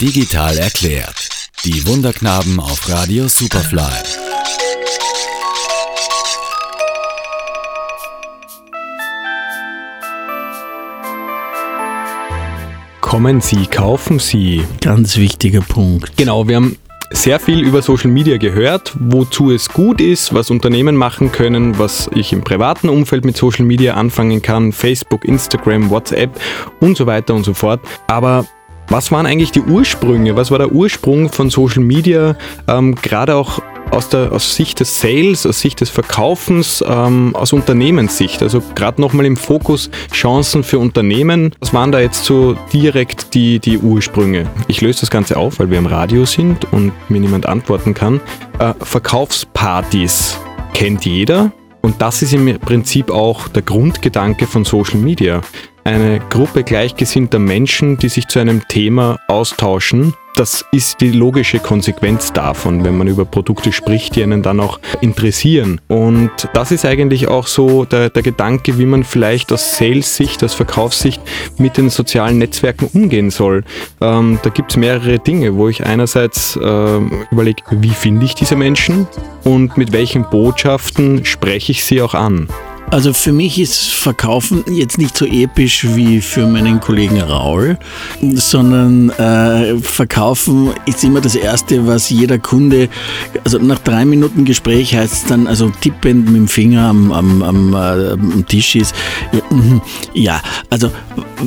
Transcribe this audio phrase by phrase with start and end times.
[0.00, 1.28] Digital erklärt.
[1.64, 3.82] Die Wunderknaben auf Radio Superfly.
[13.00, 14.62] Kommen Sie, kaufen Sie.
[14.80, 16.16] Ganz wichtiger Punkt.
[16.16, 16.76] Genau, wir haben
[17.10, 22.08] sehr viel über Social Media gehört, wozu es gut ist, was Unternehmen machen können, was
[22.14, 26.40] ich im privaten Umfeld mit Social Media anfangen kann, Facebook, Instagram, WhatsApp
[26.78, 27.80] und so weiter und so fort.
[28.06, 28.46] Aber
[28.88, 30.36] was waren eigentlich die Ursprünge?
[30.36, 35.00] Was war der Ursprung von Social Media, ähm, gerade auch aus, der, aus Sicht des
[35.00, 38.42] Sales, aus Sicht des Verkaufens, ähm, aus Unternehmenssicht?
[38.42, 41.54] Also gerade nochmal im Fokus Chancen für Unternehmen.
[41.60, 44.46] Was waren da jetzt so direkt die, die Ursprünge?
[44.68, 48.20] Ich löse das Ganze auf, weil wir im Radio sind und mir niemand antworten kann.
[48.58, 50.38] Äh, Verkaufspartys
[50.72, 51.52] kennt jeder.
[51.82, 55.40] Und das ist im Prinzip auch der Grundgedanke von Social Media
[55.88, 60.12] eine Gruppe gleichgesinnter Menschen, die sich zu einem Thema austauschen.
[60.36, 64.78] Das ist die logische Konsequenz davon, wenn man über Produkte spricht, die einen dann auch
[65.00, 65.80] interessieren.
[65.88, 70.54] Und das ist eigentlich auch so der, der Gedanke, wie man vielleicht aus Sales-Sicht, aus
[70.54, 71.22] Verkaufssicht
[71.56, 73.64] mit den sozialen Netzwerken umgehen soll.
[74.00, 76.98] Ähm, da gibt es mehrere Dinge, wo ich einerseits äh,
[77.32, 79.08] überlege, wie finde ich diese Menschen
[79.42, 82.48] und mit welchen Botschaften spreche ich sie auch an.
[82.90, 87.78] Also für mich ist Verkaufen jetzt nicht so episch wie für meinen Kollegen Raul,
[88.34, 92.88] sondern äh, Verkaufen ist immer das Erste, was jeder Kunde,
[93.44, 97.42] also nach drei Minuten Gespräch heißt es dann, also tippend mit dem Finger am, am,
[97.42, 98.94] am, äh, am Tisch ist,
[100.14, 100.90] ja, also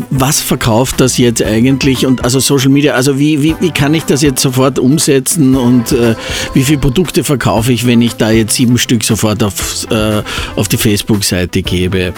[0.09, 4.03] was verkauft das jetzt eigentlich und also Social Media, also wie, wie, wie kann ich
[4.03, 6.15] das jetzt sofort umsetzen und äh,
[6.53, 10.21] wie viele Produkte verkaufe ich, wenn ich da jetzt sieben Stück sofort auf, äh,
[10.55, 12.13] auf die Facebook-Seite gebe?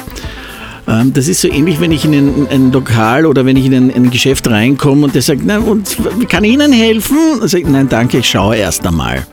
[0.87, 3.73] Ähm, das ist so ähnlich, wenn ich in ein, ein Lokal oder wenn ich in
[3.73, 5.97] ein, ein, Geschäft reinkomme und der sagt, na und
[6.29, 7.17] kann ich Ihnen helfen?
[7.45, 9.25] Ich, nein, danke, ich schaue erst einmal.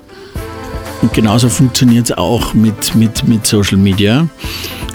[1.03, 4.29] Und genauso funktioniert es auch mit, mit, mit Social Media.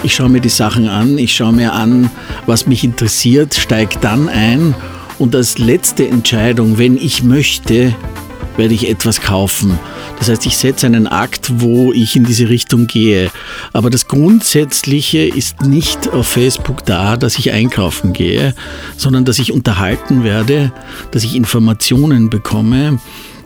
[0.06, 2.12] Ich schaue mir die Sachen an, ich schaue mir an,
[2.46, 4.76] was mich interessiert, steige dann ein
[5.18, 7.96] und als letzte Entscheidung, wenn ich möchte,
[8.56, 9.80] werde ich etwas kaufen.
[10.20, 13.32] Das heißt, ich setze einen Akt, wo ich in diese Richtung gehe.
[13.74, 18.54] Aber das Grundsätzliche ist nicht auf Facebook da, dass ich einkaufen gehe,
[18.98, 20.72] sondern dass ich unterhalten werde,
[21.10, 23.00] dass ich Informationen bekomme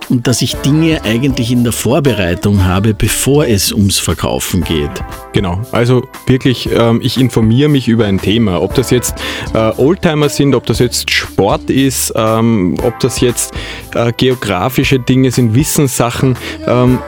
[0.10, 4.92] und dass ich Dinge eigentlich in der Vorbereitung habe, bevor es ums Verkaufen geht.
[5.34, 8.62] Genau, also wirklich, ähm, ich informiere mich über ein Thema.
[8.62, 9.16] Ob das jetzt
[9.54, 13.54] äh, Oldtimer sind, ob das jetzt Sport ist, ähm, ob das jetzt
[13.94, 16.38] äh, geografische Dinge sind, Wissenssachen.
[16.68, 17.00] Ähm,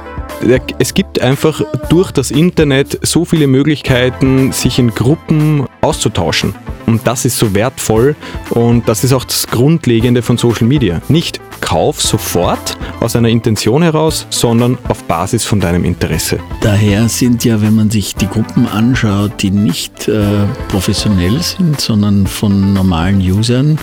[0.79, 6.55] es gibt einfach durch das Internet so viele Möglichkeiten, sich in Gruppen auszutauschen.
[6.87, 8.15] Und das ist so wertvoll
[8.49, 11.01] und das ist auch das Grundlegende von Social Media.
[11.09, 11.39] Nicht
[11.71, 16.37] Kauf sofort aus einer Intention heraus, sondern auf Basis von deinem Interesse.
[16.59, 22.27] Daher sind ja, wenn man sich die Gruppen anschaut, die nicht äh, professionell sind, sondern
[22.27, 23.79] von normalen Usern,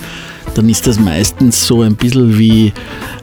[0.59, 2.73] dann ist das meistens so ein bisschen wie,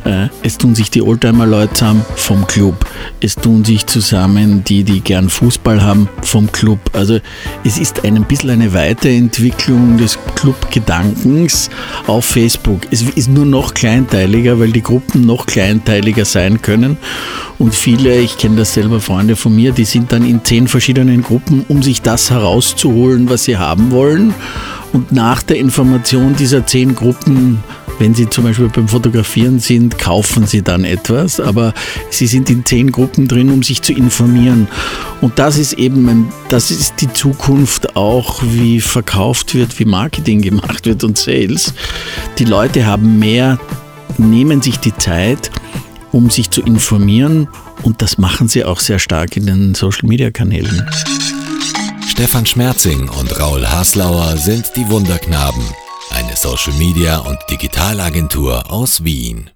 [0.06, 2.86] äh, es tun sich die Oldtimer-Leute zusammen vom Club.
[3.20, 6.78] Es tun sich zusammen die, die gern Fußball haben, vom Club.
[6.94, 7.19] Also
[7.62, 11.69] es ist ein bisschen eine Weiterentwicklung des Club-Gedankens
[12.06, 12.80] auf Facebook.
[12.91, 16.97] Es ist nur noch kleinteiliger, weil die Gruppen noch kleinteiliger sein können.
[17.58, 21.20] Und viele, ich kenne das selber, Freunde von mir, die sind dann in zehn verschiedenen
[21.20, 24.32] Gruppen, um sich das herauszuholen, was sie haben wollen.
[24.96, 27.62] Und nach der Information dieser zehn Gruppen,
[27.98, 31.74] wenn Sie zum Beispiel beim Fotografieren sind, kaufen Sie dann etwas, aber
[32.08, 34.68] Sie sind in zehn Gruppen drin, um sich zu informieren.
[35.20, 40.86] Und das ist eben, das ist die Zukunft auch, wie verkauft wird, wie Marketing gemacht
[40.86, 41.74] wird und Sales.
[42.38, 43.60] Die Leute haben mehr,
[44.16, 45.50] nehmen sich die Zeit,
[46.10, 47.48] um sich zu informieren
[47.82, 50.88] und das machen sie auch sehr stark in den Social-Media-Kanälen.
[52.06, 55.62] Stefan Schmerzing und Raul Haslauer sind die Wunderknaben,
[56.10, 59.50] eine Social-Media- und Digitalagentur aus Wien.